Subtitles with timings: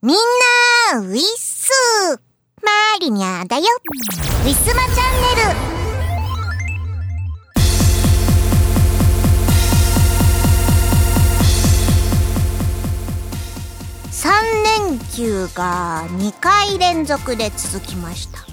[0.00, 0.16] みん
[0.92, 1.72] な、ウィッス
[2.62, 3.64] マーリニャだよ。
[4.44, 5.78] ウィスマチャンネル。
[14.12, 14.22] 3
[14.86, 18.47] 連休が2回連続で続きました。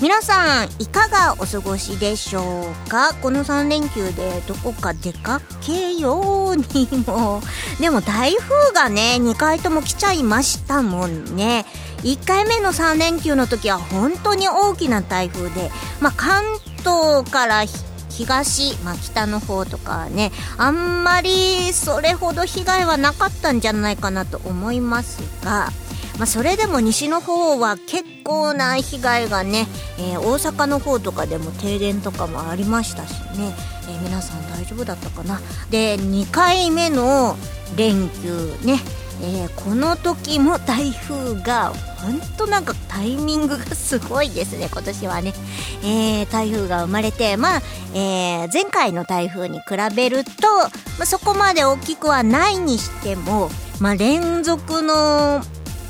[0.00, 3.14] 皆さんいかがお過ごしでしょうか？
[3.14, 7.42] この3連休でどこか出かけようにも。
[7.80, 11.66] でも台風がね2回とも来ちゃいましたもんね。
[12.04, 16.44] 1回目の3連休の時は本当に大きな台風で、まあ、関
[16.78, 17.64] 東から
[18.08, 25.72] 東、まあ、北の方とかねあんまりそれほど被害はなかったんじゃないかなと思いますが
[26.18, 29.66] まあ、それでも西の方は結構な被害がね、
[29.98, 33.54] えー、大阪の方とかでも停電とかもありましたしね、
[33.88, 35.40] えー、皆さん大丈夫だったかな。
[35.70, 37.36] で2回目の
[37.76, 38.80] 連休ね。
[39.20, 44.68] えー、この時も台風が本当なんかタイミングがすごいですね。
[44.70, 45.34] 今年はね、
[45.82, 47.62] えー、台風が生まれてまあ、
[47.94, 49.64] えー、前回の台風に比
[49.96, 50.70] べると、ま
[51.02, 53.50] あ、そこまで大きくはないにしても、
[53.80, 55.42] まあ、連続の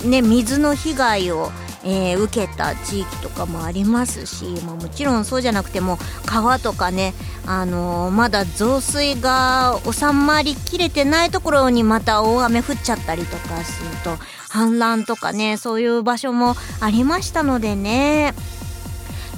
[0.04, 1.50] ね、水の被害を、
[1.84, 7.14] えー、受けた地域とかもありますし、まあ、もちろんそうじゃなくても川とかね、
[7.46, 14.10] あのー、まだ増水が収まりきれてないところにまた大雨降っちゃったりとかすると
[14.50, 18.34] 氾濫とかねそういう場所もありましたのでね。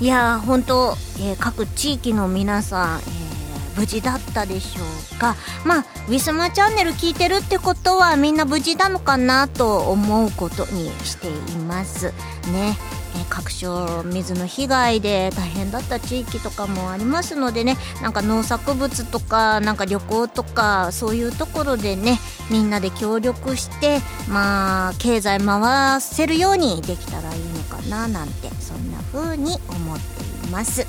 [0.00, 3.29] いや本当、えー、各地域の皆さん、えー
[3.76, 4.82] 無事だったでしょ
[5.16, 5.36] うか。
[5.64, 11.32] まあウィスマチャンネル聞いてるってことはみんな無事なのかなと思うことにしてい
[11.66, 12.12] ます
[12.52, 12.76] ね。
[13.16, 17.76] え各所水の被害で大変だった地域とかもありますのでね。
[18.02, 22.18] なんか農作物とかなんか旅行とかそういうところでね
[22.50, 30.86] みんなで協力してまあ経済回せるようにできたらいいのかななんてそんな風に思っています。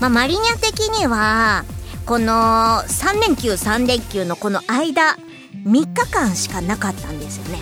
[0.00, 1.64] まあマリニャ的には
[2.06, 5.16] この3連休3連休のこの間
[5.64, 7.58] 3日間しかなかったんですよね。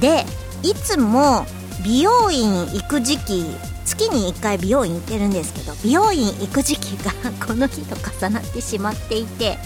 [0.00, 0.24] で
[0.62, 1.46] いつも
[1.84, 3.46] 美容院行く時期
[3.84, 7.12] 月に1回美容院行ってるんですけど美容院行く時期が
[7.44, 9.58] この日と重なってしまっていて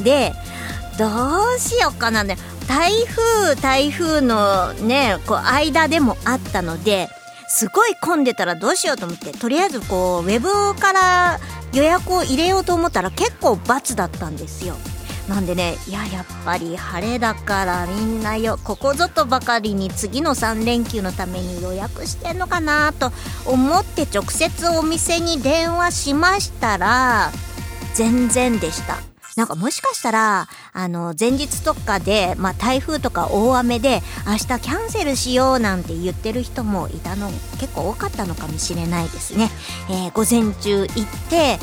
[0.00, 0.32] で
[0.98, 1.06] ど
[1.56, 2.22] うしようかな。
[2.22, 2.36] ね
[2.68, 7.08] 台風台風のねこう間でもあったので
[7.48, 11.40] すごい混んでたらどうしようと思ってとりあえずこうウェブから
[11.74, 14.76] 予約を入れようと思ったら結構罰だったんですよ。
[15.28, 18.58] なんでねいややっぱり晴れだからみんなよ。
[18.62, 23.10] ここぞとばかりに次の3連休のために予約してんのかなと
[23.46, 27.30] 思って直接お店に電話しましたら
[27.94, 29.13] 全然でした。
[29.36, 39.50] なんかもしかしたら、あの、前日とかで、まあ、台風とか大雨で、明日キャンセルしようなんて言ってる人もいたの、結構多かったのかもしれないですね。
[39.90, 41.58] えー、午前中行って、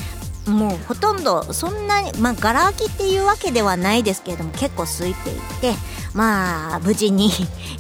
[0.48, 5.76] もうほとんどそんなに、まあ、ガラ空きっていうわけではないですけれども結構空いていて
[6.14, 7.30] まあ無事に、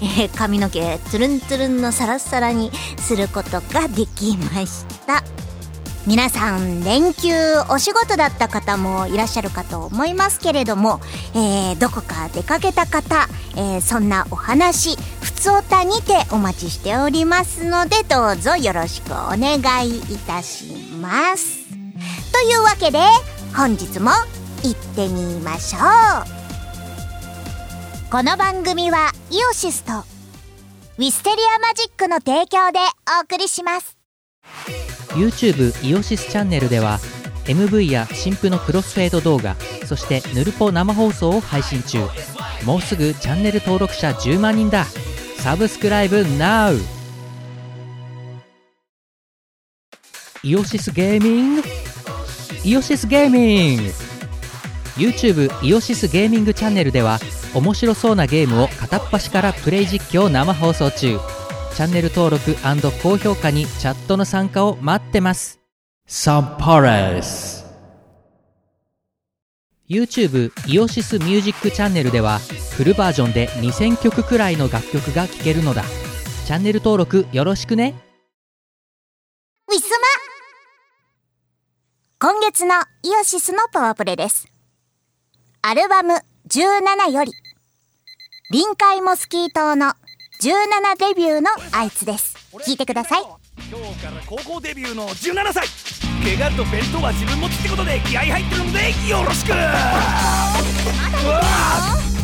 [0.02, 5.51] えー、髪の毛つるんつるんのサラッサラにすることができました。
[6.08, 7.32] 皆さん連休
[7.70, 11.00] お仕事だった方もいらっしゃるかと思いますけれども、
[11.36, 19.58] えー、どこか出かけた方、えー、そんなお話ふつおたにてお待ちしておりますのでどうぞよろしくお願
[19.88, 21.70] いいたします。
[22.34, 23.00] というわけで
[23.56, 24.12] 本日も
[24.64, 25.82] 行ってみましょう。
[28.12, 29.94] この番組はイオシスと
[30.98, 32.80] ウィステリアマジックの提供で
[33.20, 33.98] お送りします。
[35.14, 37.00] YouTube イオシスチャンネルでは
[37.46, 39.56] MV や新婦のクロスフェード動画
[39.86, 42.00] そしてヌルポ生放送を配信中。
[42.66, 44.86] もうすぐチャンネル登録者10万人だ。
[45.38, 46.80] サブスクライブ NOW!
[50.44, 51.64] イオシスゲーミング？
[52.64, 53.84] イオシスゲーミング。
[54.98, 57.20] YouTube イオシスゲーミングチャンネルでは
[57.54, 61.18] 面白そうなゲームを片っ端からプレイ実況生放送中。
[61.74, 62.56] チャンネル登録
[63.02, 65.60] 高評価にチャットの参加を待ってます。
[66.06, 67.66] サンパレス
[69.90, 72.40] YouTube イオシスミュージックチャンネルでは
[72.76, 75.84] フルバージョンで2000曲くらいの楽曲が聴けるのだ。
[76.46, 77.96] チャンネル登録よろしくね。
[79.70, 79.98] ウィスマ
[82.20, 84.48] 今月のイオシスのパワープレです。
[85.62, 86.16] アルバム
[86.50, 87.32] 17より
[88.52, 89.94] 臨海モスキー島の
[90.42, 92.36] 17デビューのあいつです。
[92.66, 93.22] 聞いてください。
[93.70, 95.68] 今日から高校デビューの17歳。
[96.24, 99.50] 怪我と弁当は自分持ちってことで気合入ってるのでよろしく。
[99.52, 99.62] まだ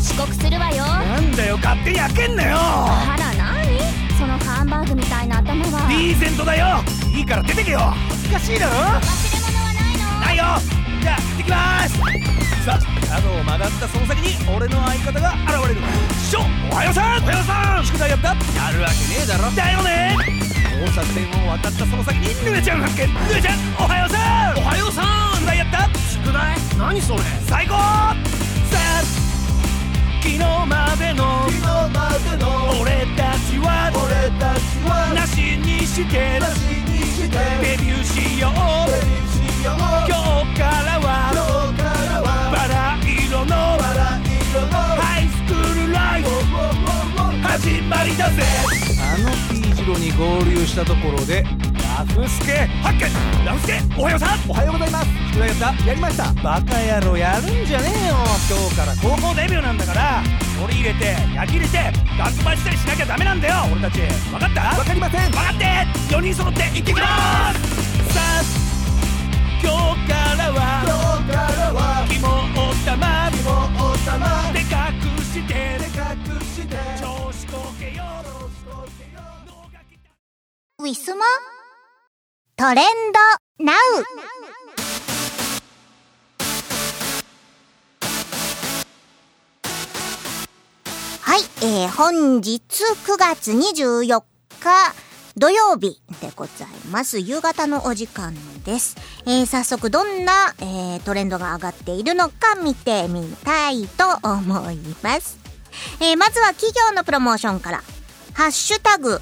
[0.02, 0.84] 遅刻するわよ。
[0.84, 2.58] なんだよ勝手に開けんなよ。
[2.58, 3.78] あらなに？
[4.18, 4.26] そ
[4.88, 5.88] グみたいな頭は。
[5.88, 6.84] リーゼントだよ。
[7.16, 7.94] いいから出てけよ。
[8.10, 8.74] 恥ずかしいだろ？
[8.74, 10.10] 忘れ物はないの。
[10.26, 10.44] ないよ。
[11.04, 11.94] じゃあ行ってきます。
[12.66, 15.82] さあ角を曲がったその先に俺の相方が現れる
[16.20, 16.40] 師匠
[16.72, 18.36] おはようさんおはようさん宿題やったや
[18.76, 20.16] るわけねえだろだよね
[20.78, 28.18] 交差点を渡ったその先にぬねちゃん発見ぬねちゃんおはようさんおはようさん宿題やった宿題何それ最高さ
[28.76, 29.04] あ
[30.22, 31.48] 昨日までの
[32.82, 33.90] 俺たちは
[35.16, 36.40] なしにして
[37.62, 38.52] デビューしよう
[39.64, 41.67] 今日からはバ
[47.58, 48.44] 始まりだぜ。
[49.02, 53.10] あの T 字路に合流したところでラフスケ発見。
[53.44, 54.40] ラフスケおはようさん。
[54.48, 55.08] おはようございます。
[55.34, 55.88] 宿題やった。
[55.88, 56.32] やりました。
[56.44, 58.16] バカ野郎やるんじゃねえよ。
[58.46, 58.94] 今日から。
[59.02, 60.22] 高校デビューなんだから。
[60.62, 63.56] 取り入れて焼き入れてガンバしたりしなきゃダメなんだよ。
[63.74, 64.02] 俺たち。
[64.06, 64.76] 分かった？
[64.78, 65.32] 分かりません。
[65.32, 65.66] 分かって。
[66.14, 67.02] 4人揃って行ってきま
[67.58, 68.14] す。
[68.14, 68.46] さあ
[69.66, 73.34] 今日からは肝を玉
[74.54, 75.77] で隠して
[80.80, 81.26] ウィスマ
[82.56, 82.86] トレン
[83.58, 83.78] ドナウ
[91.22, 94.24] はい、えー、本日9月24
[94.60, 94.94] 日
[95.36, 97.18] 土曜日でございます。
[97.18, 98.98] 夕方のお時間です。
[99.26, 105.40] えー、早速どんな、えー、トレンドが上がっているのか見てみたいと思います。
[106.02, 107.82] えー、まずは企業のプロモーションから。
[108.38, 109.20] ハッシュタグ、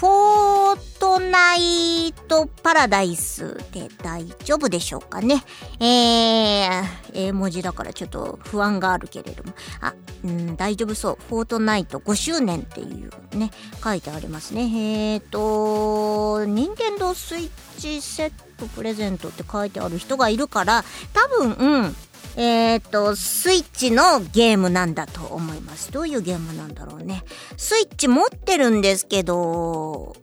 [0.00, 5.44] フォートナイトパラダイスで大丈夫でしょうかね。
[5.78, 9.52] えー、英文字だからちょっと不安があるけれども。
[9.82, 9.92] あ、
[10.24, 11.18] うん、大丈夫そう。
[11.28, 13.50] フォートナイト5周年っていうね、
[13.84, 14.62] 書いてありますね。
[14.62, 20.82] えーと、任天堂スイッチセットプレゼントって書いてある人がいるから、
[21.12, 21.96] 多分、うん、
[22.36, 25.92] えっ、と、スイッチのゲームなんだと思います。
[25.92, 27.24] どういうゲームなんだろうね。
[27.56, 30.16] スイッチ持ってるんですけど、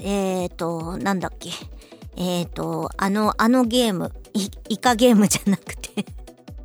[0.00, 1.50] えっ、と、なんだっけ。
[2.16, 5.84] えっ、と、あの、あのゲーム、イイカゲームじゃなくて。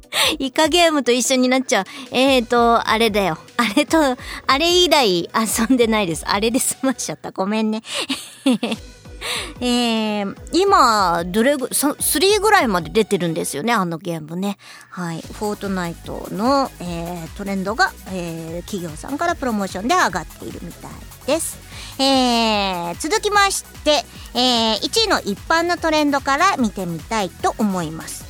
[0.40, 1.86] イカゲームと一緒になっちゃう。
[2.12, 3.38] えっ、と、あれだよ。
[3.58, 6.26] あれと、あれ以来遊んでないです。
[6.28, 7.32] あれで済ましちゃった。
[7.32, 7.84] ごめんね。
[9.62, 14.58] えー、今、どれぐ、3ぐらいまで出てるんですよね、あのゲームね。
[14.90, 15.22] はい。
[15.22, 20.92] フォートナイトの、えー、トレンドが、えー、企業さんからプロモーションで上がっているみたい
[21.26, 21.58] です。
[22.00, 28.26] えー、続きまして、えー、1位の一般のトレンドから見てみたいと思います。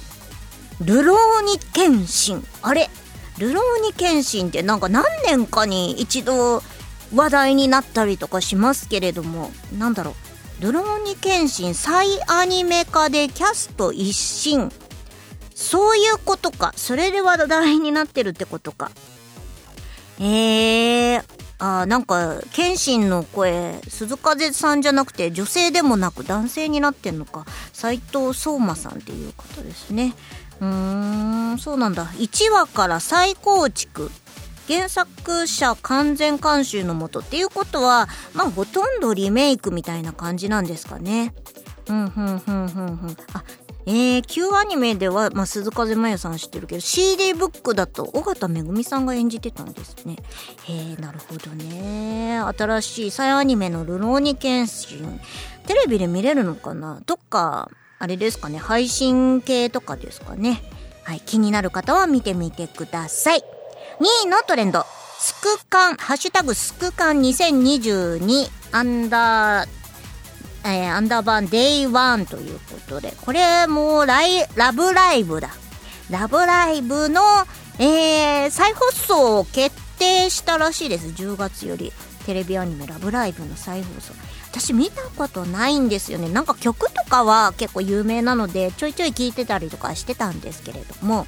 [0.82, 2.48] ルローニケンシン。
[2.62, 2.90] あれ？
[3.38, 6.62] ルローニケンシンってなんか何年かに一度
[7.16, 10.29] 話題になったりとかしますけれども、なんだろう。
[10.60, 14.70] ルローニケンシン再アニメ化でキャスト一新。
[15.56, 16.74] そういうことか。
[16.76, 18.92] それで話題になってるってことか。
[20.20, 21.24] えー、
[21.60, 27.46] あーなんか、謙信の声、鈴風さんじゃなくて女性でもなく男性になってんのか。
[27.72, 30.14] 斎藤聡馬さんっていう方ですね。
[30.60, 32.06] うーん、そうなんだ。
[32.06, 34.12] 1話から再構築。
[34.70, 41.34] 原作者完全監修のもとっていうことは、まあほとんどリメイクみたいな感じなんですかね。
[41.88, 43.18] うん、ふん、ふん、ふん、ふん。
[43.34, 43.44] あ、
[43.88, 50.18] えー、旧アニメでは、まあ、鈴風真也さん知ってるけど、CD ブックだと、尾形めぐみさんが演じてたんですね。
[50.66, 52.40] へえ、なるほどね。
[52.40, 55.20] 新しい再アニメのルローニケンシン。
[55.66, 57.02] テレビで見れるのかな？
[57.08, 60.62] どっか、あれですかね、配信系とかですかね？
[61.04, 63.44] はい、気になる方は見てみてください。
[64.00, 64.86] 2位のトレンド。
[65.18, 69.68] スクカン、ハッシュタグスクカン2022アンダー、
[70.64, 75.50] えー、アンダーバーデイワンということで、これもうライ、ラブライブだ。
[76.10, 77.22] ラブライブの、
[77.78, 81.08] えー、再放送を決定したらしいです。
[81.08, 81.92] 10月より。
[82.26, 84.14] テレビアニメラブライブの再放送。
[84.50, 86.30] 私見たことないんですよね。
[86.30, 91.28] なんか曲とかは結構有名なので、ちょいちょい聞いてたりとかしてたんですけれども、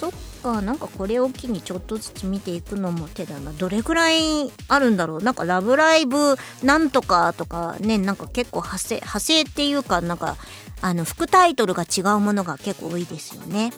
[0.00, 3.52] そっか、なんかこれを機にちょっとずつ見ていくのも手だな。
[3.52, 10.36] どれぐらいあるんだろうなんかラブライブなんとかとかね、なんか結構派生、派生っていうかなんか、
[10.80, 13.72] あの、副タイトルが違うものが結構多いですよね。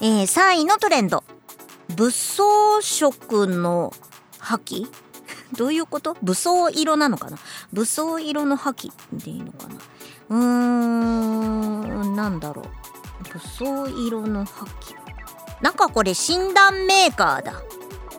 [0.00, 1.24] えー、3位のトレンド。
[1.96, 3.92] 武装色の
[4.38, 4.86] 覇気？
[5.56, 6.16] どういうこと？
[6.22, 7.38] 武装色なのかな？
[7.72, 9.74] 武装色の覇気でいいのかな？
[10.30, 12.64] うーん、なんだろう。
[13.32, 15.01] 武装色の覇気。
[15.62, 17.62] なんかこれ診断メーカーだ。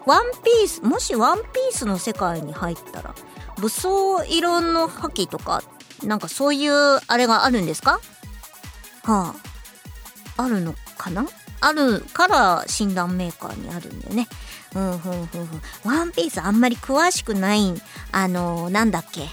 [0.06, 3.14] ワンピース、もしワンピースの世界に入ったら、
[3.58, 5.64] 武装色の覇気とか
[6.04, 8.00] なんかそういうあれがあるんですか？
[9.04, 9.36] は
[10.38, 11.26] ああるのかな？
[11.62, 14.28] あるから診断メーカーにあるんだよね。
[14.76, 15.62] うん、ふんふんふん。
[15.86, 17.74] ワンピースあんまり詳しくない、
[18.12, 19.30] あの、なんだっけ？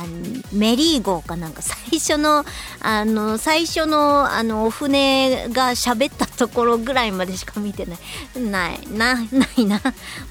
[0.00, 2.44] あのメリー号かなんか最初の、
[2.80, 7.98] あの、最初の、あの、お船が喋ったところぐらいまでしか見てない。
[8.40, 9.80] ない、な、ないな。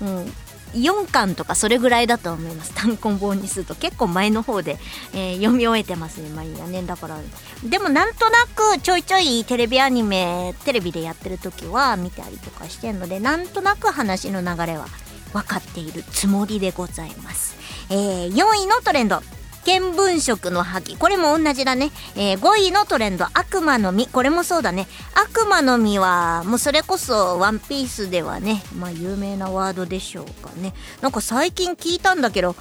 [0.02, 0.34] うん。
[0.74, 4.78] 4巻とかそれぐらいだと思います単行本にすると結構前の方で、
[5.14, 7.20] えー読み終えてますねマリアねだから
[7.64, 14.88] でもなんとなくちょいちょいテレビアニメテレビでやってる時は見たりとかしてんのでなんとなく話の流れは
[15.34, 17.56] 分かっているつもりでございます、
[17.90, 19.22] えー4位のトレンド
[19.68, 24.08] 見聞色の覇気これも同じだね、えー5位のトレンド悪魔の実。
[24.08, 24.88] これもそうだね。
[25.14, 30.74] 悪魔の実はもうそれこそワンピースではねまあ有名なワードでしょうかね。
[31.02, 32.56] なんか最近聞いたんだけど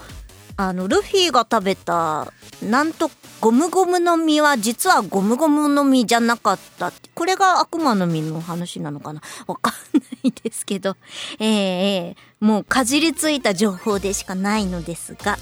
[0.56, 3.08] あのルフィが食べたなんと
[3.40, 9.20] ゴムゴムの実は実はゴムゴムの実じゃなかったっこれが悪魔の実の話なのかな？
[9.46, 10.96] わかんないですけど。
[11.38, 15.38] ええーもうかじりついた情報でしかないのですが。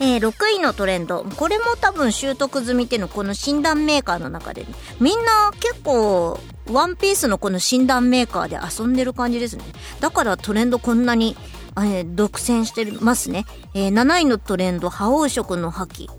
[0.00, 1.24] えー6位のトレンド。
[1.36, 4.68] これも多分習得済みっていうのこの診断メーカーの中で、ね、
[5.00, 6.38] みんな結構
[6.70, 9.64] ワンピースのこの診断メーカーで遊んでる感じですね。
[10.00, 11.36] だからトレンドこんなに、
[11.76, 16.10] えー独占してますね、えー7位のトレンド覇王色の覇気。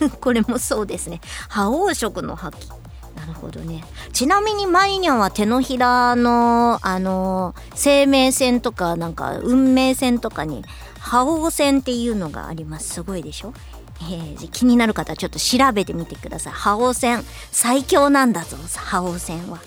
[0.20, 1.20] これもそうですね。
[1.48, 2.68] 覇王色の覇気。
[3.16, 3.82] なるほどね。
[4.12, 10.64] ちなみにマリニャンは手のひらの、あの生命線とか、なんか、運命線とかに、
[11.06, 12.94] 覇王線っていうのがあります。
[12.94, 13.54] すごいでしょ？
[14.00, 16.52] えー気になる方はちょっと調べてみてください。
[16.52, 19.58] 覇王線、最強なんだぞ、覇王線は。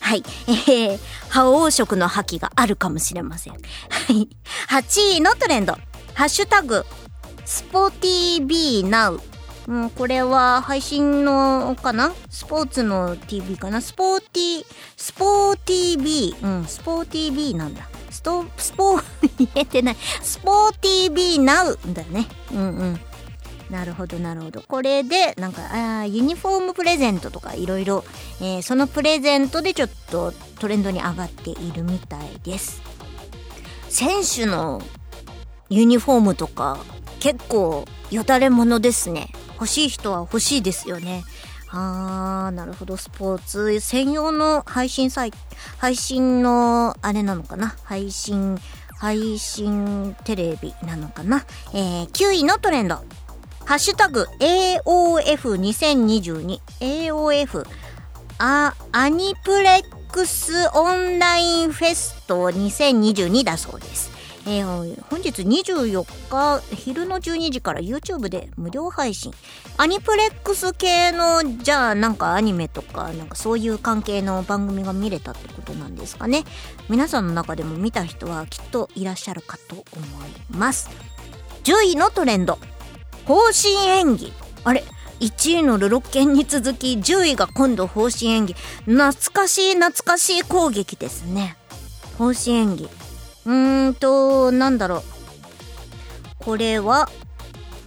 [0.00, 0.22] はい。
[0.48, 0.98] えー、
[1.28, 3.52] 覇王色の覇気があるかもしれません。
[3.54, 3.58] は
[4.10, 4.28] い。
[4.70, 5.76] 8位のトレンド。
[6.14, 6.86] ハッシュタグ、
[7.44, 9.20] スポーティービーナウ。
[9.66, 12.12] うん、これは配信のかな？
[12.30, 13.80] スポーツの TV かな？
[13.80, 14.64] スポーティー、
[14.96, 16.36] スポーティー B。
[16.40, 17.88] うん、スポーティー B なんだ。
[18.24, 19.02] スト、スポー、
[19.36, 19.96] 言えてない。
[20.22, 22.26] スポーティー B ナウだよね。
[22.52, 23.00] うんうん。
[23.68, 24.62] なるほどなるほど。
[24.66, 25.60] これで、なんか、
[26.00, 28.02] あユニフォームプレゼントとかいろいろ、
[28.62, 32.80] そのプレゼントでちょっとトレンドに上がっているみたいです。
[33.90, 34.80] 選手の
[35.68, 36.78] ユニフォームとか
[37.20, 39.28] 結構よだれものですね。
[39.56, 41.24] 欲しい人は欲しいですよね。
[41.76, 42.96] あー、なるほど。
[42.96, 45.38] スポーツ専用の配信サイト、
[45.78, 47.74] 配信の、あれなのかな？
[47.82, 48.60] 配信、
[48.98, 51.44] 配信テレビなのかな？
[51.72, 52.94] えー、9位のトレンド。
[53.64, 56.60] ハッシュタグ AOF2022。
[56.80, 57.66] AOF。
[58.38, 64.13] あ、アニプレックスオンラインフェスト2022だそうです。
[64.46, 69.32] えー本日24日昼の12時から YouTube で無料配信。
[69.78, 76.44] アニプレックス系の、じゃあなんかアニメとか、なんかそういう関係の番組が見れたってことなんですかね。
[76.88, 79.86] 皆さんの中でも見た人はきっといらっしゃるかと思い
[80.50, 80.90] ます。
[81.64, 82.58] 10位のトレンド。
[83.24, 84.32] 方針演技。
[84.64, 84.84] あれ
[85.20, 88.54] ？1位のルロッケンに続き10位が今度方針演技。
[88.84, 91.56] 懐かしい懐かしい攻撃ですね。
[92.18, 92.90] 方針演技。
[93.46, 95.02] うーんと、なんだろう。
[96.38, 97.08] これは、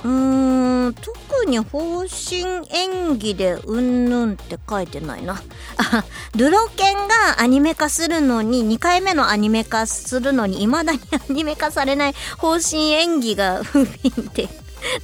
[0.03, 5.41] うーん、特に方針演技でうんぬんって書いてないな。
[5.77, 6.03] あ、
[6.35, 10.99] ルロケンがアニメ化するのに、2回目のアニメ化するのに、未だに
[11.29, 14.49] アニメ化されない方針演技が不憫って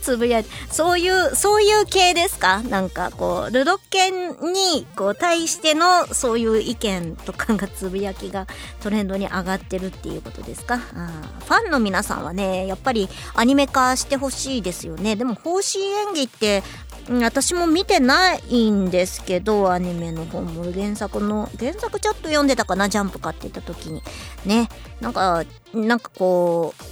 [0.02, 2.62] つぶやいて、そういう、そういう系ですか？
[2.64, 8.48] なんかこう、ルロケンにこう対してのそういう意見とかがつぶやきが
[8.82, 10.76] トレンドに上がってるっていうことですか？
[10.76, 11.12] あ
[11.46, 15.16] ファンの皆さんはね、やっぱりアニメ化してほしいですよね。
[15.16, 16.64] でも方針演技って、
[17.10, 24.02] 私も見てないんですけど、アニメの方も原作の、原作ちょっと読んでたかな、ジャンプ買ってた時に。
[24.46, 24.70] ね。
[25.02, 26.84] なんか、なんかこう、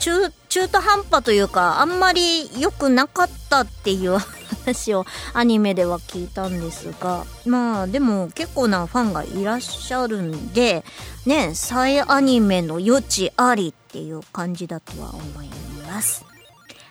[0.00, 10.84] 中、中途半端というか、あんまり良くなかったっていう話をアニメでは聞いたんですが、 まあでも結構なファンがいらっしゃるんで、
[11.26, 15.48] ね、再アニメの余地ありっていう感じだとは思い
[15.86, 16.24] ます。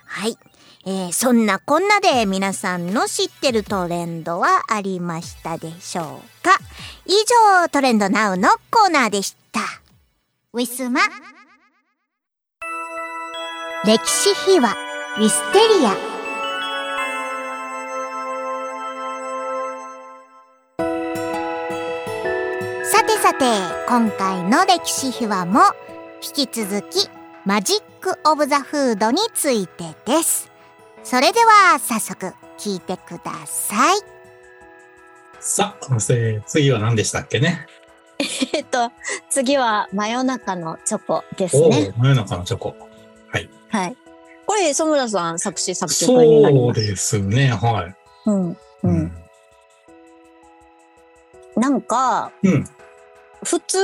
[0.05, 0.37] はい。
[0.85, 6.59] えーそんなこんなで皆さんの知ってるトレンドはありましたでしょうか？
[7.05, 7.13] 以
[7.61, 9.61] 上、トレンドナウのコーナーでした。
[10.51, 10.99] ウィスマ。
[13.85, 14.77] 歴史秘話、
[15.17, 15.93] ウィステリア。
[22.85, 23.43] さてさて、
[23.89, 25.59] 今回の歴史秘話も
[26.23, 27.09] 引き続き
[27.43, 30.49] マジック・オブ・ザ・フードについてです。
[31.03, 33.97] それでは早速聞いてください。
[35.41, 35.97] さあ、
[36.45, 37.67] 次は何でしたっけね？
[38.53, 38.93] えっと、
[39.29, 41.91] 次は真夜中のチョコですね。
[41.93, 42.92] ー、真夜中のチョコ。
[43.73, 43.97] はい。
[44.45, 46.81] これ、磯村さん作詞作曲になりそうます。
[46.81, 47.95] ですね、はい。
[48.27, 48.51] うん。
[48.51, 48.57] う。。
[48.83, 49.11] うん
[51.55, 52.65] なんか、うん。
[53.43, 53.77] 普通、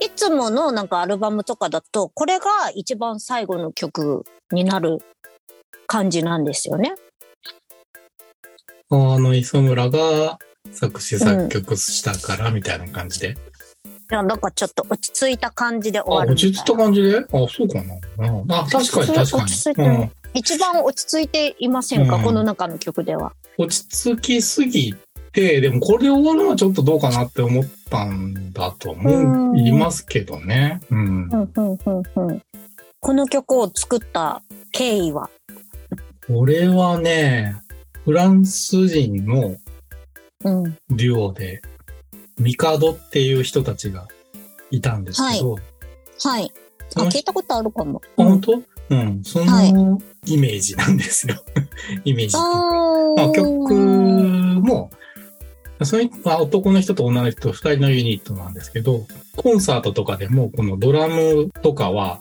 [0.00, 4.98] いつものなんかアルバムとかだと、これが一番最後の曲になる
[5.86, 6.94] 感じなんですよね。
[8.90, 10.38] あの、磯村が
[10.72, 13.28] 作詞作曲したから、みたいな感じで。
[13.28, 13.36] いや
[14.22, 16.32] なんかちょっと落ち着いた感じであ、終わる。
[16.32, 17.18] 落ち着いた感じで？
[17.18, 17.94] あ、そうかな。
[18.40, 19.86] うんあ、確かに確かに。
[19.86, 20.10] るうん。
[20.34, 23.32] 一番落ち着いていませんか、うんこの中の曲では。
[23.58, 24.94] 落ち着きすぎ
[25.32, 30.80] て、でもこれで終わるのはちょっとどうかなって思ったんだと思いますけどね。
[30.90, 30.98] うん。
[30.98, 32.42] うんうんうんうん
[33.00, 34.42] この曲を作った
[34.72, 35.28] 経緯は？
[36.26, 37.54] これはね、
[38.04, 39.56] フランス人の
[40.42, 40.62] うん。
[40.90, 41.60] デュオで、
[42.38, 44.08] ミカドっていう人たちが
[44.70, 46.52] いたんですけど、はい。
[46.52, 48.00] あ、その聞いたことあるかも。
[48.16, 48.62] あ本当？
[48.90, 49.72] うん、そはい。
[49.72, 51.36] のイメージなんですよ。
[52.04, 54.90] イメージまあ、曲も、
[55.82, 62.20] そのまあ男の人と女の人二人のユニットなんですけど、コンサートとかでもこのドラムとかは、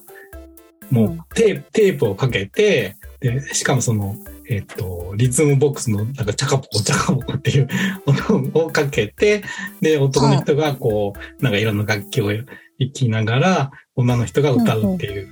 [0.90, 4.18] もうテープテープをかけて、で、しかもその、
[4.50, 7.70] えっと、リズムボックスの、なんか、チャカポコ、チャカポコっていう
[8.06, 9.44] 音をかけて、
[9.80, 12.46] で、男の人がこう、なんかいろんな楽器を弾
[12.94, 15.32] きながら、女の人が歌うっていう、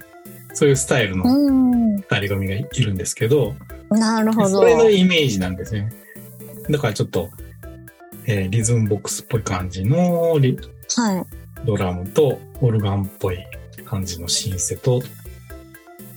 [0.54, 1.96] そういうスタイルのうん。
[1.98, 3.56] 二人組がいるんですけど、
[3.90, 4.50] なるほど。
[4.50, 5.92] それのイメージなんですね。
[6.70, 7.30] だからちょっと、
[8.26, 10.58] えーリズムボックスっぽい感じのリ
[10.96, 11.66] はい。
[11.66, 13.40] ドラムとオルガンっぽい
[13.86, 15.02] 感じのシンセと、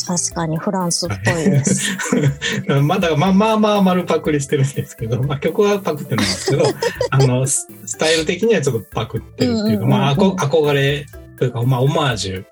[0.06, 1.96] 確かにフランスっぽいです。
[2.82, 6.64] まあだまあまあまあ丸パクリしてるんですけど、まあ曲はパクってないんですけど、
[7.10, 11.06] あの、ススタイル的にはちょっとパクってるっていうか、うんうんうんうんまああこ憧れ
[11.38, 12.45] というか、まあオマージュ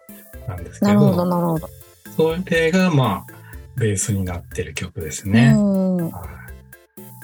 [0.49, 1.69] なんですけなるほど、ど、なるほど。
[2.17, 3.33] それがまあ
[3.77, 5.55] ベースになってる曲ですね。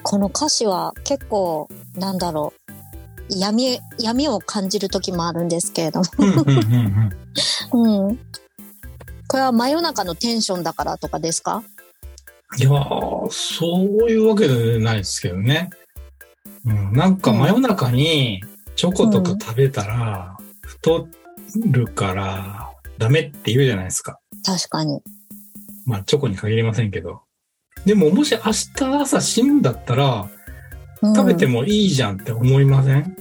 [0.02, 2.72] この歌詞は結構、なんだろう。
[3.30, 6.06] 闇、闇を感じる時もあるんですけれども。
[6.18, 7.12] うんうんうん
[7.72, 8.18] うん うん。
[9.28, 11.62] これは真夜中のテンションだからとかですか？
[12.58, 15.70] いやー、そういうわけじゃないですけどね。
[16.64, 18.42] うん、なんか真夜中に
[18.74, 21.06] チョコとか食べたら太
[21.66, 24.18] るからダメって言うじゃないですか。
[24.44, 25.00] 確かに。
[25.84, 27.20] まあチョコに限りませんけど。
[27.84, 30.28] でももし明日朝死ぬんだったら
[31.02, 33.16] うん食べてもいいじゃんって思いません、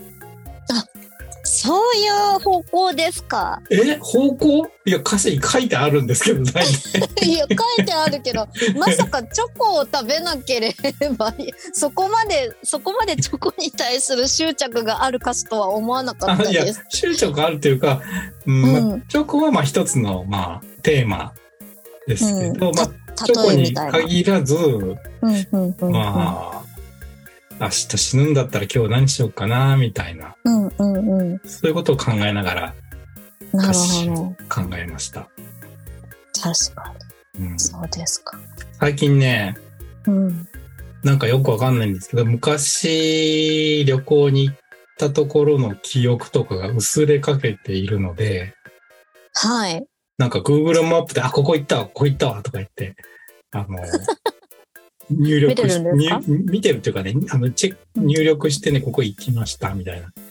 [1.59, 3.61] そういう方向ですか？
[3.71, 3.97] え？
[3.99, 4.67] 方向？
[4.85, 7.25] いや歌詞に書いてあるんですけど、大体。
[7.27, 10.73] いや、書いてあるけど、まさかチョコを食べなけれ
[11.17, 11.33] ば、
[11.73, 18.01] そこまで、そこまでチョコに対する執着がある歌詞とは思わなかっあいやたです。、執着あるというか、
[18.45, 21.33] うんチョコはまあ一つのまあテーマ
[22.07, 22.75] ですけど、うん。
[22.75, 22.89] まあ
[23.25, 23.73] チョコに。
[23.73, 24.93] 限らず、う
[25.31, 25.75] ん。
[25.91, 26.66] まあ、
[27.59, 31.41] 明日死ぬんだったら今日何しようかな、みたいな、うんうんうん。
[31.45, 32.75] そういうことを考えながら
[33.53, 34.23] 歌詞ほど。
[34.49, 35.27] 考えました。
[36.41, 36.93] 確か
[37.39, 37.59] うんに。
[37.59, 38.37] そうですか。
[38.79, 39.57] 最近ね、
[40.05, 40.47] うん。
[41.03, 44.57] なんかよくわかんないんですけど、昔旅行に行っ
[44.97, 48.53] たところの記憶とかが薄れかけているので、
[49.33, 49.85] はい。
[50.17, 52.95] なんか Google マップで、あ、ここ行ったわ、ここ行ったわ、とか言って、
[53.51, 53.77] あの、
[55.09, 56.21] 入力見てるんですか？
[56.21, 60.11] 入見てるっていうかね、あの、チェック、入力してね、ここ行きました、みたいな。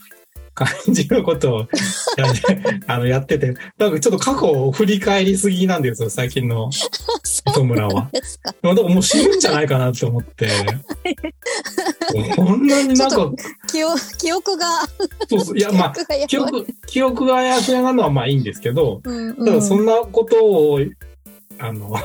[0.57, 1.59] 感じのことを
[2.17, 8.09] やって あのやってて、なんかちょっと過去を振り返りすぎなんですよ、最近のそう磯村は。
[8.11, 8.55] ですか。
[8.63, 10.47] だからもう死ぬんじゃないかなって思って、
[12.35, 13.31] こんなになんか
[13.71, 14.65] 記憶記憶が、
[15.29, 19.45] そうそういや、まあ、記憶、記憶があやふやなのはまあいいんですけど、うんうん。
[19.45, 20.79] ただそんなことを、
[21.59, 21.95] あの、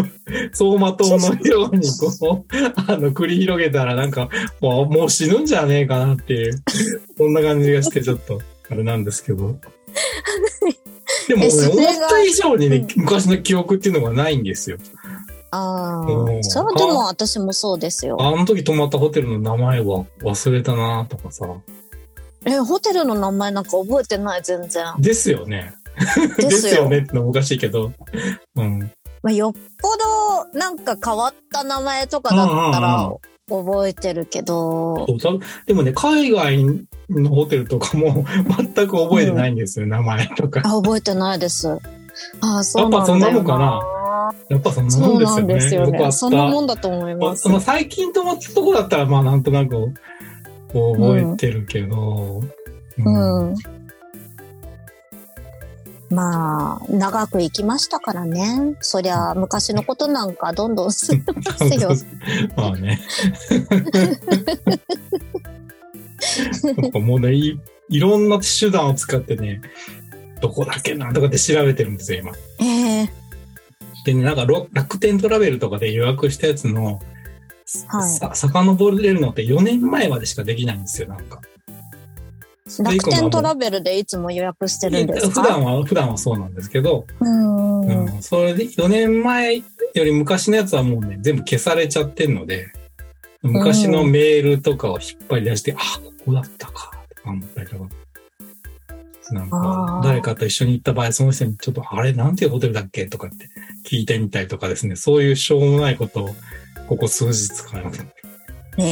[0.50, 4.28] 走馬灯のようにこう、 あの、繰り広げたらなんか、
[4.60, 6.62] もうもう死ぬんじゃねえかなっていう、
[7.16, 9.56] そんな感じがしてちょっと、あれなんですけど。
[11.28, 14.78] でも思った以上にね、うん昔の記憶っていうのがないんですよ。
[15.50, 16.10] ああ。
[16.10, 18.16] うんそれはでも私もそうですよ。
[18.20, 21.46] あの時泊まったホテルの名前は忘れたなとかさ。
[22.44, 24.94] え、ホテルの名前なんか覚えてない、全然。
[24.98, 25.74] ですよね。
[26.38, 27.92] でですすよよねってのもおかしいけど。
[28.56, 28.90] うん。
[29.22, 29.88] まあ、よっぽ
[30.52, 33.12] どなんか変わった名前とかだったら
[33.48, 35.06] 覚えてるけど、
[35.66, 36.64] でもね、海外
[37.10, 38.24] のホテルとかも
[38.58, 40.62] 全く覚えてないんですよ、名前とか。
[40.64, 41.78] あ覚えてないです。
[42.40, 43.82] ああ、そうなんだよやっぱそんなもんかな
[44.48, 45.42] やっぱそんなもんですよね。
[45.42, 45.86] んですよ。
[45.90, 46.12] ね。
[46.12, 47.48] そんなもんだと思いますそ。
[47.48, 49.92] の最近止まったとこだったら、まあなんとなく
[50.72, 52.42] 覚えてるけど、
[52.98, 53.54] うんうん。
[56.12, 58.76] まあ、長く生きましたからね。
[58.80, 61.90] そりゃ、昔のことなんかどんどん進んでますよ。
[62.54, 63.00] まあね。
[66.94, 69.62] もうねい、いろんな手段を使ってね、
[70.40, 72.32] どこだっけなとかって調べてるんですよ、今。
[72.60, 73.10] ええ
[74.04, 77.00] でね、なんかろ楽天トラベルとかで予約したやつの、
[77.86, 81.40] はいさ遡れるのって4年前までしかできないんですよ、なんか。
[82.80, 85.42] 楽天トラベルでいつも予約してるんですか？
[85.42, 87.80] 普段は、普段はそうなんですけど、うん。
[87.86, 89.62] うん、それで4年前よ
[89.94, 92.68] り昔のやつはもうね、全部消されちゃってんので、
[93.42, 97.88] 昔のメールとかを引っ張り出して、あ、ここだったか、とか思ったりとか。
[99.32, 100.04] なんあか、ー。
[100.04, 103.48] 誰かと一緒に行った場合、その人にちょっと、あれ、なんていうホテルだっけとかって
[103.88, 106.30] 聞いてみたりとかですね、そういうしょうもないことを、
[106.88, 108.00] ここ数日間やって
[108.78, 108.84] え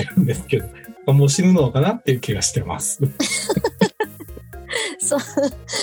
[0.00, 0.66] えるんですけど、
[1.06, 3.00] もう死ぬのかなっていう気がしてます。
[5.00, 5.18] そ、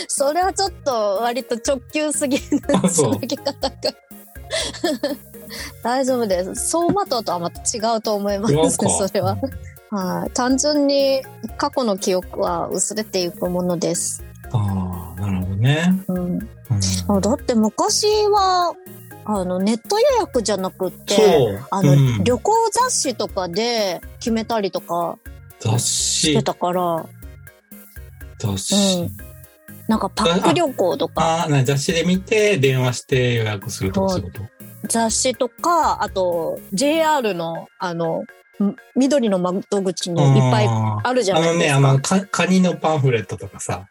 [0.07, 3.75] それはちょっと割と直球すぎるあそう 方が。
[5.83, 6.77] 大丈夫です。
[6.77, 9.37] 走馬灯とはまた違うと思いますそれは。
[9.91, 10.31] はい。
[10.31, 11.21] 単純に
[11.57, 14.23] 過去の記憶は薄れていくものです。
[14.51, 16.03] ああ、なるほどね。
[16.07, 16.17] うん。
[16.17, 16.49] うん
[17.07, 18.73] あだって昔は、
[19.25, 21.15] あの、ネット予約じゃなくって。
[21.69, 25.17] あの、うん旅行雑誌とかで決めたりとか
[25.59, 27.05] 雑誌して、たから、
[28.39, 28.75] 雑誌。
[28.75, 29.29] うん
[29.87, 34.39] なんかパック旅行とか、ああ、な雑誌で見て、電話して予約するとかそういうこ
[34.83, 34.87] と？
[34.87, 38.19] 雑誌とか、あと、JR の、あの、
[38.63, 41.89] ん緑の窓口にいっぱいああるじゃーあのね、ないですか。
[41.89, 43.87] あの、かカニのパンフレットとかさ、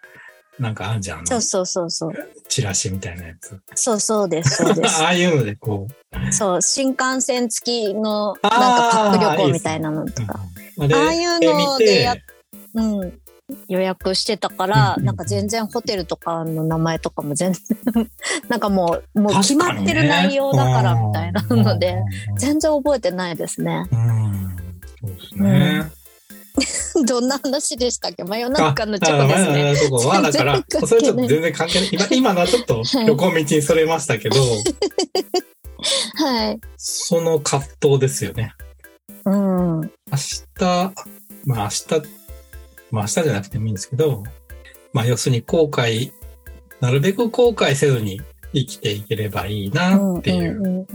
[0.59, 1.27] なんかあんじゃん。
[1.27, 2.13] そうそうそうそう。
[2.49, 3.61] チラシみたいなやつ。
[3.75, 6.33] そうそうです、そうで ああいうので、こう。
[6.33, 10.41] そう、新幹線付きの、なんかパック旅行みたいなのとか。
[10.79, 12.23] うんでああいうの見でやて、
[12.75, 13.19] うん。
[13.67, 18.11] 予約してたから、うんなんか全然ホテルとかの名前とかも全然、
[18.49, 22.03] なんかもう、もう決まってる内容だからみたいなので、
[22.37, 23.87] 全然覚えてないですね。
[23.91, 24.57] うん。
[25.01, 25.98] そうですね。
[27.07, 28.25] どんな話でしたっけ？
[28.25, 29.65] 真夜中のチョコですね。
[29.65, 29.77] ね。
[29.77, 31.89] そこは、だから、それちょっと全然関係ない。
[31.93, 34.37] 今、 今のはちょっと旅行道にそれましたけど、
[36.15, 36.61] はい。
[36.77, 38.53] その葛藤ですよね。
[39.25, 39.81] うん。
[39.81, 39.89] 明
[40.59, 40.93] 日、
[41.45, 42.09] まあ明日、
[42.91, 44.25] まあ明日じゃなくてもいいんですけど、
[44.93, 46.13] まあ要するに後悔、
[46.81, 48.21] なるべく後悔せずに
[48.55, 50.87] 生きていければいいなっていう、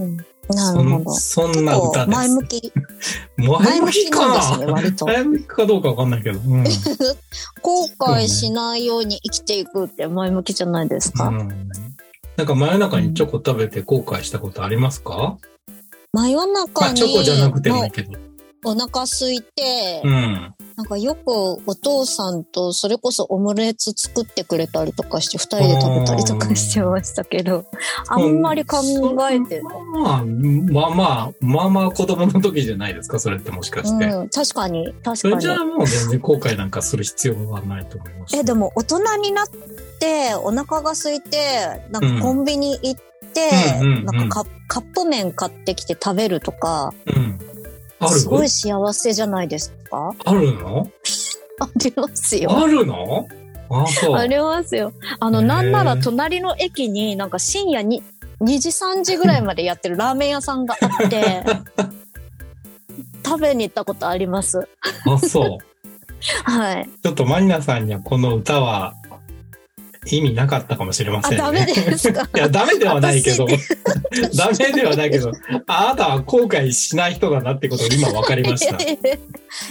[0.49, 1.11] なそるほど。
[1.11, 2.05] んそんな歌。
[2.07, 2.73] 前向き。
[3.37, 5.05] 前前向向きかきなんですね、な割と。
[5.05, 6.39] 前向きかどうかわかんないけど。
[6.39, 6.63] うん。
[7.61, 11.69] 後悔しないように生きていくって前向きじゃないですか、うん
[12.35, 15.37] なんか真夜中にチョコ食べて後悔したことありますか、
[16.13, 18.11] 真夜ま中にあチョコじゃなくてもいいけど。
[18.65, 20.55] お腹空いて、うん。
[20.75, 27.65] なんかよくお父さんとそれこそオムレツ作ってくれたりとかして二人で食べたりとかしてましたけど、
[28.09, 28.77] あんまり考
[29.29, 34.05] えて、まあ、まあまあ、まあまあ子供の時じゃないですか、それってもしかして。
[34.05, 35.53] うん、確かに、確かにそれじゃ。
[35.53, 38.35] あもう全然後悔なんかする必要はないと思います。
[38.35, 39.47] え、でも大人になっ
[39.99, 43.01] てお腹が空いて、なんかコンビニ行っ
[43.33, 43.51] て、
[44.05, 47.39] なんかカカップ麺買ってきて食べるとか、うん。
[48.09, 50.13] すごい幸せじゃないですか？
[50.25, 50.87] あるの？
[51.59, 52.51] ありますよ。
[52.51, 53.27] あるの？
[53.69, 54.15] あ、そう。
[54.15, 54.93] ありますよ。
[55.19, 58.03] あの、なんなら隣の駅になんか深夜に
[58.41, 61.43] 2時3時ぐらいまでやってるラーメン屋さんがあって、
[63.25, 64.67] 食べに行ったことあります。
[65.05, 65.57] あ、そう。
[66.43, 66.89] はい。
[67.03, 68.93] ちょっとマリナさんにはこの歌は
[70.05, 71.37] 意味なかったかもしれまあ、せんね。
[71.37, 72.27] ダメですか？
[72.35, 73.57] いや、ダメではないけど私、
[74.37, 75.31] ダメではないけど、
[75.67, 78.75] あなたは後悔しない人だなってことを今分かりました。
[78.83, 78.97] い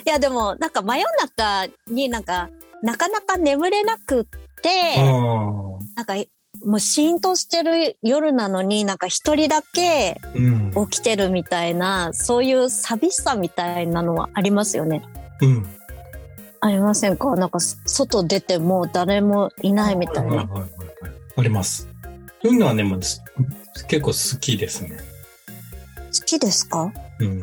[0.05, 2.49] や、でも、なんか真夜中になんか、
[2.83, 4.25] なかなか眠れなくっ
[4.63, 4.97] て、
[5.97, 6.15] なんか、
[6.65, 10.73] もうシーンとしてる夜なのになんか一人だけうん。
[10.77, 10.89] うん。
[10.89, 15.03] 起きてるみたいな、そういう寂しさみたいなのはありますよね。
[15.41, 15.67] うん。
[16.65, 17.35] ありませんか？
[17.35, 20.31] なんか、外出ても誰もいないみたいな。
[20.31, 20.71] はいはいはいはい
[21.35, 21.89] あります。
[22.43, 23.23] そういうのはね、もうす
[23.89, 24.99] 結構好きですね。
[25.97, 26.93] 好きですか？
[27.21, 27.43] うん。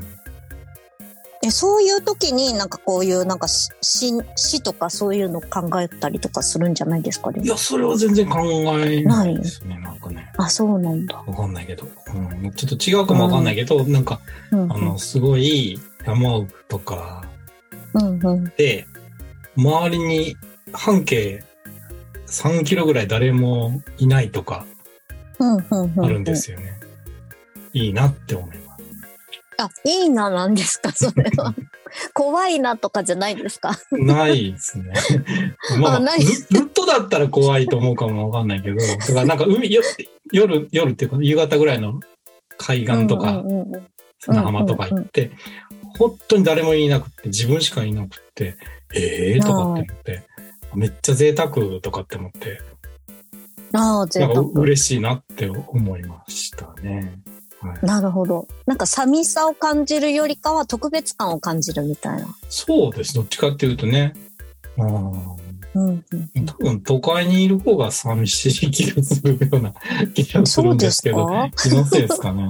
[1.42, 7.32] え、そういう時になんかこういうなんか死、死死とかそういうの考えたりとかするんじゃないですか？
[7.32, 7.48] ねい。
[7.48, 9.80] や、それは全然考えないですね。
[9.80, 10.32] なんかね。
[10.38, 11.18] あ、そうなんだ。
[11.26, 11.88] わかんないけど。
[12.14, 12.52] うん。
[12.52, 14.20] ちょっと違うかもわかんないけど、なんか、
[14.52, 17.26] うん、あの、すごい山奥とか
[17.96, 18.52] うんうん。
[18.56, 18.86] で、
[19.62, 20.36] 周りに
[20.72, 21.44] 半径
[22.28, 24.66] 3キロぐらい誰もいないとか
[25.40, 26.80] あるんですよね。
[27.74, 28.84] いいなって思います。
[29.58, 31.54] あ、いいななんですか、それは。
[32.14, 33.78] 怖いなとかじゃないですか？
[33.92, 34.94] ないですね。
[35.80, 39.82] まあ、あないずずっとだったら怖いと思うかもわかんないけど、だからなんか海、よ
[40.32, 42.00] 夜、夜っていうか夕方ぐらいの
[42.58, 43.44] 海岸とか
[44.20, 45.32] 砂浜とか行って、
[45.98, 48.56] 本当に誰もいなくって、自分しかいなくって、
[48.94, 50.24] ええー、とかって思って、
[50.76, 51.50] めっちゃ贅沢
[51.82, 52.62] とかって思って、
[53.74, 54.48] ああ、贅なんか沢。
[54.48, 57.14] 嬉しいなって思いましたね。
[57.62, 58.48] はい、なるほど。
[58.66, 62.28] なんか寂しさを感じるよりかは特別感を感じるみたいな。
[62.50, 63.14] そうです。
[63.14, 64.14] どっちかっていうとね。
[64.78, 65.40] うん
[65.76, 66.04] うん
[66.48, 69.74] 多分都会にいる方が寂しい気がするような
[70.16, 72.50] 気がするんですけど、気のせいですかね。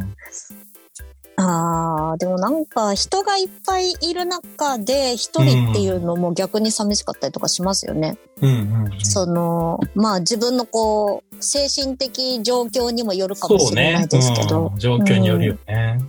[1.41, 8.17] ああ、でもなんか人がいっぱいいる中で一人っていうのも逆に寂しかったりとかしますよね。
[8.41, 8.53] うんう
[8.89, 8.99] ん、うん。
[9.01, 14.07] その、まあ自分のこう、精神的状況にもよるかもしれない。
[14.09, 14.75] ですけどう。
[14.75, 15.99] ん状況によるよね。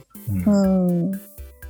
[0.47, 1.21] うんうん。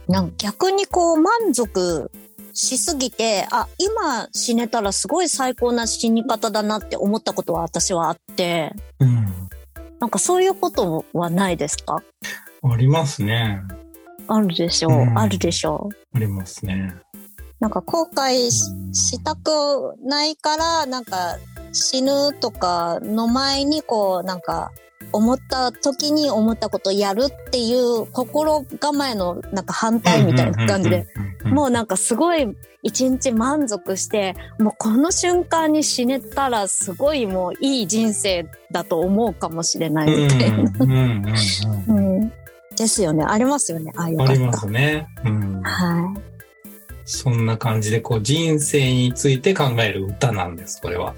[0.08, 2.10] なんか逆にこう満足
[2.54, 9.26] しすぎて、あ、今死ねたらすごい最高な死に方だなって思ったことは私はあって、うん
[10.00, 12.02] なんかそういうことはないですか？
[12.62, 13.62] ありますね。
[14.28, 16.16] あるでしょう、うんあるでしょう。
[16.16, 16.94] ありますね。
[17.58, 19.50] なんか後悔したく
[20.02, 21.36] ないから、なんか
[21.72, 24.70] 死ぬとかの前にこう、なんか
[25.12, 31.06] 思った時に思ったことをやるっていう心構えのなんか反対みたいな感じで、
[31.44, 31.52] うん。
[31.52, 32.46] もうなんかすごい
[32.82, 42.30] 一日満足して、もうこの瞬間に死ねたらすごいもういい人生だと思うかもしれなうんいみたいな。
[42.80, 43.24] うんうんうんうんですよね。
[43.24, 43.92] ありますよね。
[43.94, 44.24] ああいう方。
[44.24, 45.06] ありますね。
[45.24, 45.62] うん。
[45.62, 46.20] はい。
[47.04, 51.14] そんな感じで、こう、人生について考える歌なんです、これは。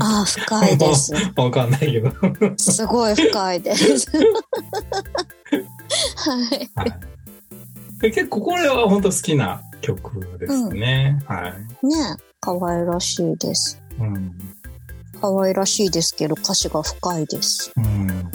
[0.00, 1.12] ああ、深いです。
[1.36, 2.10] わかんないけど。
[2.56, 4.10] すごい深いです。
[6.16, 6.70] はい。
[6.74, 7.00] はい
[8.00, 11.20] で結構これは本当好きな曲ですね。
[11.26, 11.84] はい。
[11.84, 13.82] ねえ可愛らしいです。
[13.98, 14.32] うん。
[15.20, 17.72] 可愛らしいですけど歌詞が深いです。
[17.76, 18.30] うん。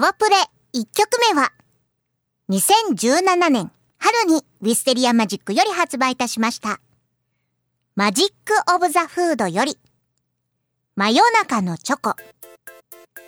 [0.00, 0.36] パワプレ
[0.72, 1.52] 1曲目は
[2.48, 6.80] 2017年春にウィステリアマジックより発売いたしました。
[7.96, 9.78] マジックオブザフードより
[10.96, 12.14] 真夜中のチョコ。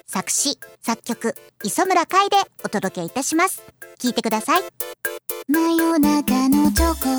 [0.06, 3.62] 作詞作曲磯村海でお届けいたします。
[3.98, 4.62] 聞いてください。
[5.48, 7.11] 真夜中のチョコ。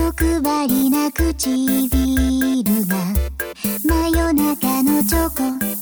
[0.00, 2.96] 欲張りな唇が
[3.84, 5.28] 真夜中のチョ
[5.74, 5.79] コ。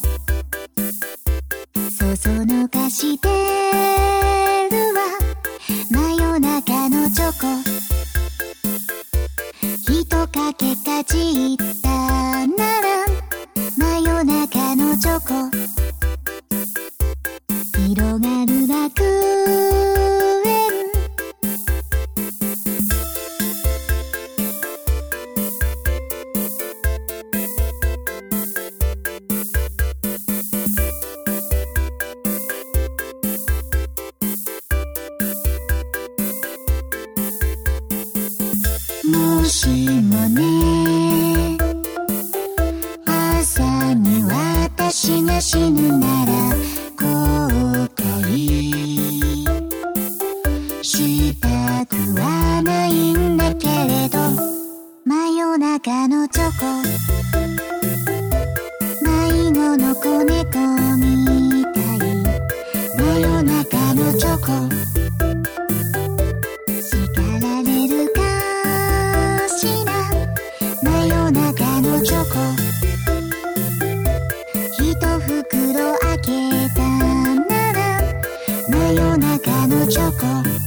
[2.20, 3.32] そのかしてる
[4.92, 5.02] わ。
[5.88, 7.46] 真夜中のチョコ。
[9.86, 11.77] ひとかけかじって
[72.08, 72.36] チョコ。
[74.82, 76.30] 一袋開け
[76.74, 77.44] たな
[77.74, 77.78] ら
[78.66, 80.57] 真夜中のチョコ。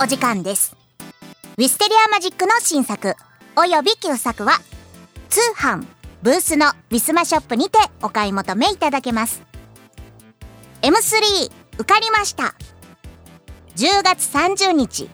[0.00, 0.76] お時間です。
[1.56, 3.16] ウィステリアマジックの新作。
[3.56, 4.52] および旧作は
[5.28, 5.86] 通販
[6.22, 9.42] ブースのビスマショップにてお買い求めいただけます。
[10.82, 12.54] M3 受かりました。
[13.74, 15.10] 10月30日。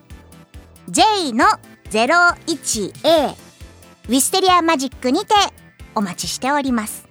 [0.89, 1.45] J の
[1.89, 5.33] 01A ウィステリアマジックにて
[5.95, 7.07] お待ちしております。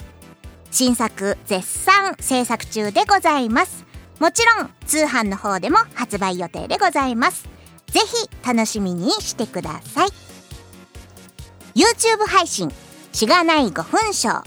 [0.70, 3.84] 新作絶賛制作中でございます。
[4.20, 7.52] もちろん通販の方でも発売予定でございます。
[7.94, 10.08] ぜひ楽しみにしてください。
[11.76, 12.72] YouTube 配信
[13.12, 14.44] しがない5分ショー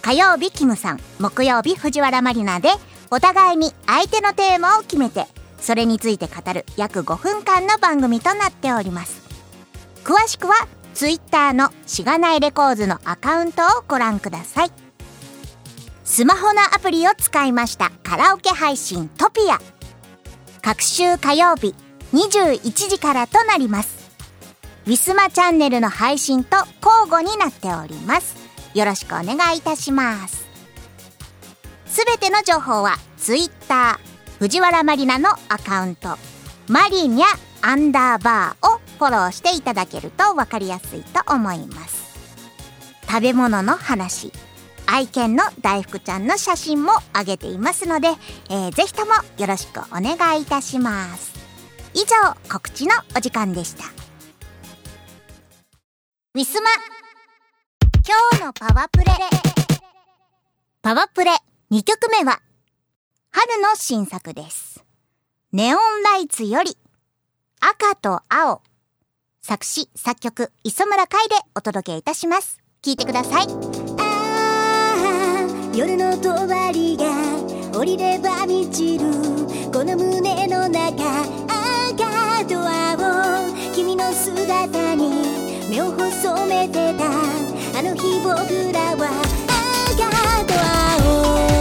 [0.00, 1.00] 火曜日キムさん。
[1.18, 2.70] 木曜日藤原まりなで
[3.10, 5.26] お互いに相手のテーマを決めて
[5.60, 9.20] それについて語る約5分間の番組となっております。
[10.02, 10.54] 詳しくは
[10.94, 14.72] Twitter のしがないレコーズのアカウントをご覧ください。
[16.04, 19.58] スマホのアプリを使いましたカラオケ配信トピア。
[20.62, 21.74] 各週火曜日
[22.12, 24.10] 21時からとなります。
[24.86, 28.36] ウィスマチャンネルの配信と交互になっております。
[28.74, 30.46] よろしくお願いいたします。
[31.86, 33.98] すべての情報は Twitter
[34.38, 36.16] 藤原まりなのアカウント
[36.68, 37.26] マリニャ
[37.60, 42.02] アンダーバーをフォローしていただけると分かりやすいと思います。
[43.06, 44.32] 食べ物の話
[44.86, 48.08] 愛犬の大福ちゃんの写真も上げていますので、
[48.50, 51.31] えー、ぜひともよろしくお願いいたします。
[51.94, 53.84] 以上告知のお時間でした。
[56.34, 56.70] ウィスマ
[58.06, 59.04] 今日のパワープレ。
[60.80, 61.32] パワープレ
[61.70, 62.40] 2曲目は
[63.30, 64.82] 春の新作です。
[65.52, 66.78] ネオンライツより
[67.60, 68.62] 赤と青。
[69.42, 72.58] 作詞作曲磯村海でお届けいたします。
[72.80, 73.46] 聞いてください。
[73.98, 74.02] あ
[74.96, 79.04] あ夜の帳が降りれば満ちる。
[79.70, 81.51] この胸の中
[84.52, 87.04] 姿に目を細めてた。
[87.78, 89.08] あの日僕らは
[89.90, 90.54] 赤と
[91.46, 91.51] 青。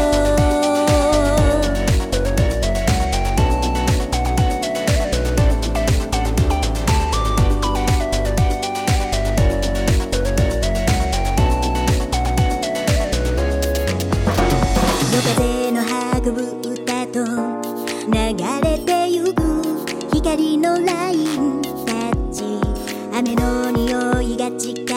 [23.22, 24.91] 雨の匂いが近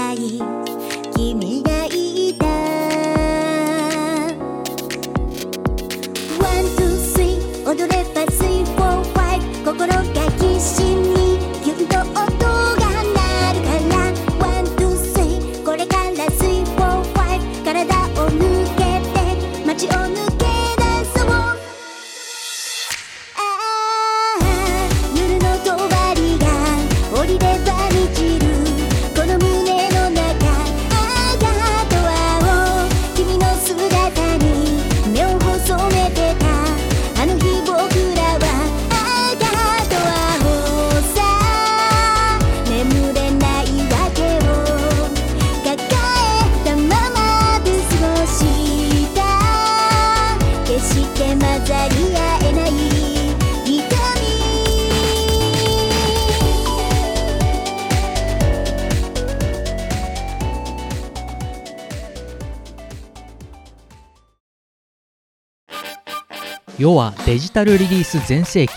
[66.85, 68.75] 世はデジタルリリース全盛期。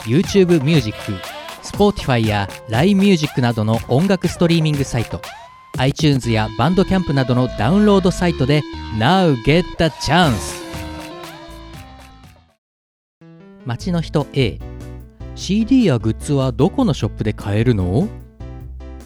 [0.00, 0.94] YouTube Music、
[1.62, 5.22] Spotify や LINE Music などの音楽ストリーミングサイト。
[5.78, 8.60] iTunes やバンドキャンプなどのダウンロードサイトで
[8.98, 10.60] Now get the chance
[13.64, 14.58] 街の人 A
[15.34, 18.06] CD やグッズはどこのショップで買えるの？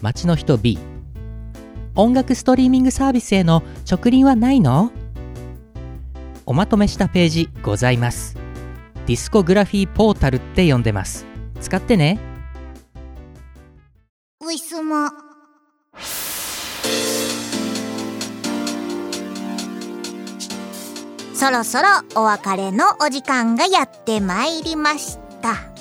[0.01, 0.77] 街の人 B
[1.95, 4.91] 音楽ストリーミングサービスへの直輪はないの？
[6.47, 8.35] おまとめしたページございます。
[9.07, 11.25] ディスコグラフィーポータルって呼んでます。
[11.59, 12.19] 使ってね。
[14.41, 15.11] ウィスマ
[21.33, 25.74] そろそろお別れのお時間がやってまいりました。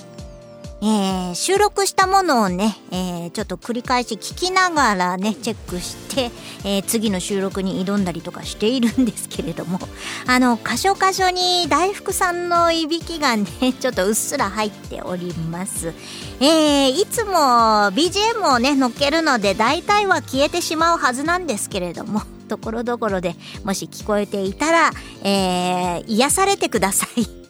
[0.87, 6.31] えー、収録したものをね、えー、ちょっと繰り返し聞きながらねチェックして、
[6.63, 9.79] えー、次の収録に挑んだりとかしているんですけれども
[10.29, 13.47] あの箇所箇所に大福さんのいびきがね
[13.81, 15.95] ちょっとうっすら入っております、
[16.41, 24.91] えー、いつも BGM をね乗っけるので大体は消えてしまうはずなんですけれども ところどころでもし聞こえていたら、
[25.23, 27.44] えー、癒されてください。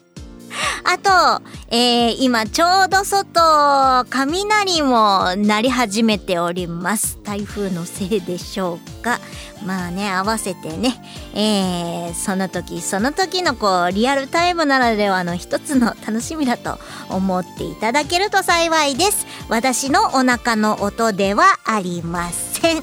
[0.85, 7.19] あと、えー、今ちょうど外、雷も鳴り始めております。
[7.25, 9.21] 台風のせいでしょうか。
[9.65, 11.01] まあね、合わせてね、
[11.35, 16.79] えー、その時その時のこう、リアルタイムならではの一つの楽しみだと
[17.09, 19.27] 思っていただけると幸いです。
[19.49, 22.83] 私のお腹の音ではありません。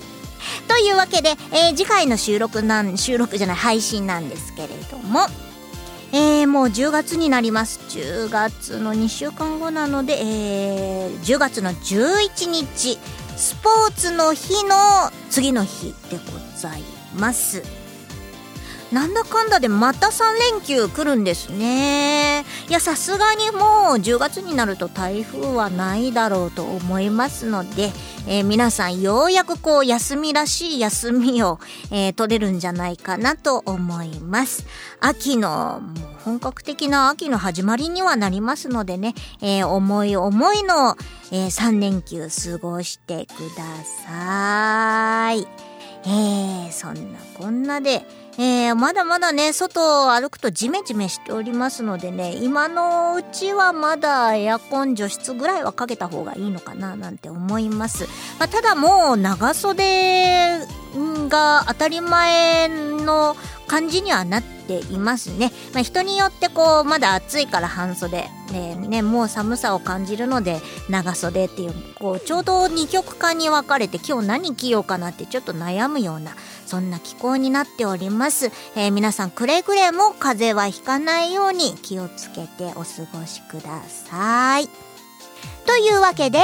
[0.67, 5.27] というわけで、えー、次回の収録なん、収録じゃない、配信なんですけれども、
[6.13, 7.79] えー、もう10月になります。
[7.89, 12.97] 10月の2週間後なので、えー、10月の11日、
[13.37, 14.75] スポーツの日の
[15.29, 16.83] 次の日でござい
[17.17, 17.80] ます。
[18.91, 22.43] なんだかんだでまた3連休来るんですね。
[22.67, 27.91] いや、さすがにもう10月になると台風はないだろうと思いますので、
[28.27, 34.65] えー、皆さんようやくこう休みらしい休みを、えー、取れるんじゃないかなと思います。
[34.99, 40.97] 秋の、もう本格的な秋の始まりにはなりますのでね、えー、思い思いの、
[41.31, 43.63] え3連休過ごしてくだ
[44.05, 45.47] さい。
[46.03, 48.05] えー、そんなこんなで、
[48.43, 58.05] えー、まだまだね、外を歩くとジメジメしておりますのでね、今のうちはまだエアコン除湿ぐらいはかけた方がいいのかななんて思います。
[58.39, 60.57] まあ、ただもう長袖
[61.29, 63.35] が当たり前の
[63.71, 65.49] 感じにはなっていますね。
[65.73, 70.59] まあ、人によってこう、まだ暑いから半袖、ね、ね、もう寒さを感じるので
[70.89, 78.51] 長袖っていう、こう、ちょうど二極化に分かれて今日何着ようかなってちょっと悩むような、そんな気候になっております。
[78.75, 84.67] えー、皆さんくれぐれも風邪はひかないように気をつけてお過ごしください。
[85.65, 86.39] というわけで、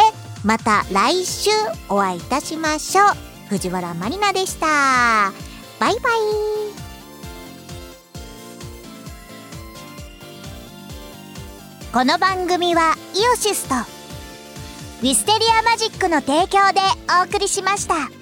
[0.45, 1.49] また来週
[1.89, 3.05] お会いいたしましょう。
[3.49, 5.34] 藤原まりなでした。
[5.78, 6.87] バイバイ。
[11.94, 16.82] この番組はイオシスとウィステリアマジックの提供で
[17.22, 18.16] お送りしました。